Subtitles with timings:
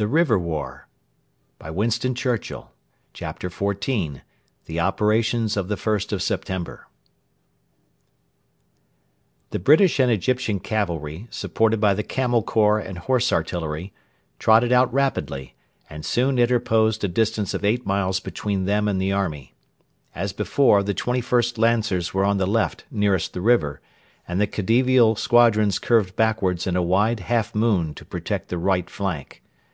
[0.00, 0.86] There was war
[1.60, 2.66] to the southward.
[3.14, 4.20] CHAPTER XIV:
[4.66, 6.86] THE OPERATIONS OF THE FIRST OF SEPTEMBER
[9.50, 13.92] The British and Egyptian cavalry, supported by the Camel Corps and Horse Artillery,
[14.38, 15.56] trotted out rapidly,
[15.90, 19.52] and soon interposed a distance of eight miles between them and the army.
[20.14, 23.80] As before, the 21st Lancers were on the left nearest the river,
[24.28, 28.88] and the Khedivial squadrons curved backwards in a wide half moon to protect the right
[28.88, 29.42] flank.